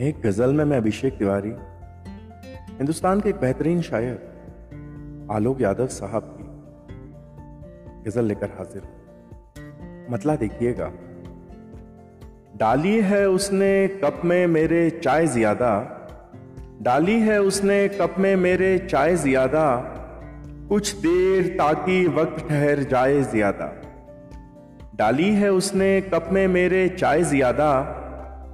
[0.00, 1.50] एक गज़ल में मैं अभिषेक तिवारी,
[2.76, 4.18] हिंदुस्तान के एक बेहतरीन शायर,
[5.32, 6.44] आलोक यादव साहब की
[8.04, 10.90] गज़ल लेकर हाजिर हूँ। मतला देखिएगा।
[12.56, 13.72] डाली है उसने
[14.04, 15.74] कप में मेरे चाय ज़्यादा,
[16.82, 19.66] डाली है उसने कप में मेरे चाय ज़्यादा,
[20.68, 23.72] कुछ देर ताकि वक्त ठहर जाए ज़्यादा।
[24.96, 27.70] डाली है उसने कप में मेरे चाय ज़्यादा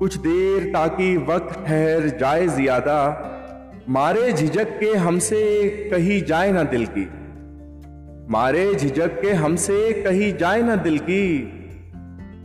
[0.00, 2.98] कुछ देर ताकि वक्त ठहर जाए ज़्यादा,
[3.88, 5.40] मारे झिझक के हमसे
[5.90, 7.04] कही जाए ना दिल की।
[8.30, 11.26] मारे झिझक के हमसे कही जाए ना दिल की,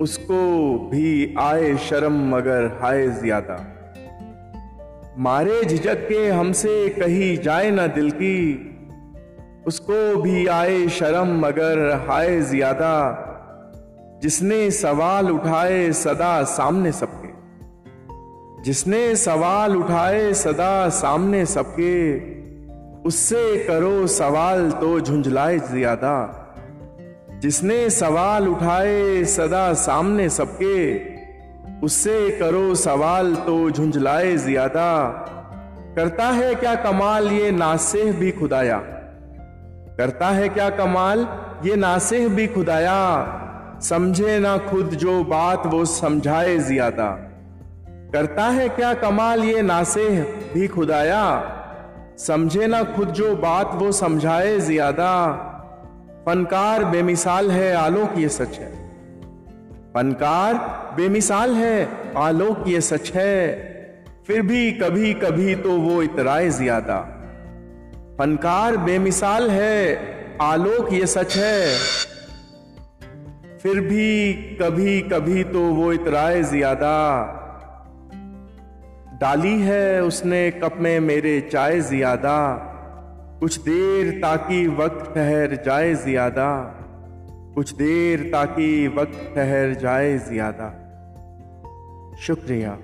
[0.00, 0.38] उसको
[0.88, 3.56] भी आए शर्म मगर हाय ज़्यादा।
[5.18, 8.38] मारे झिझक के हमसे कही जाए ना दिल की,
[9.66, 12.94] उसको भी आए शर्म मगर हाय ज़्यादा,
[14.22, 17.31] जिसने सवाल उठाए सदा सामने सबके।
[18.64, 21.94] जिसने सवाल उठाए सदा सामने सबके,
[23.08, 26.14] उससे करो सवाल तो झुंझलाए ज़्यादा।
[27.40, 30.76] जिसने सवाल उठाए सदा सामने सबके,
[31.80, 34.88] उससे करो सवाल तो झुंझलाए ज़्यादा।
[35.96, 38.78] करता है क्या कमाल ये नासेह भी खुदाया?
[39.98, 41.26] करता है क्या कमाल
[41.64, 43.00] ये नासेह भी खुदाया?
[43.80, 47.10] समझे ना खुद जो बात वो समझाए ज़्यादा।
[48.12, 50.22] करता है क्या कमाल ये नासेह
[50.54, 51.24] भी खुदाया।
[52.18, 55.12] समझे ना खुद जो बात, वो समझाए ज़्यादा।
[56.26, 58.70] फनकार बेमिसाल है, आलोक ये सच है।
[59.94, 60.54] फनकार
[60.96, 63.70] बेमिसाल है, आलोक ये सच है।
[64.26, 67.00] फिर भी कभी कभी तो वो इतराए ज़्यादा।
[68.18, 71.76] फनकार बेमिसाल है, आलोक ये सच है।
[73.58, 76.94] फिर भी कभी कभी तो वो इतराए ज़्यादा।
[79.22, 82.38] डाली है उसने कप में मेरे चाय ज़्यादा।
[83.40, 86.48] कुछ देर ताकि वक्त ठहर जाए ज़्यादा।
[87.54, 90.68] कुछ देर ताकि वक्त ठहर जाए ज़्यादा।
[92.20, 92.78] शुक्रिया।